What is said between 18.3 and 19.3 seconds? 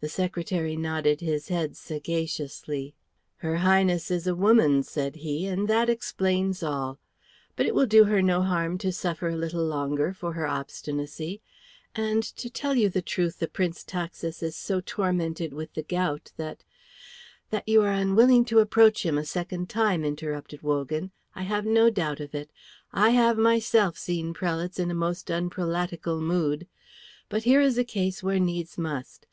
to approach him a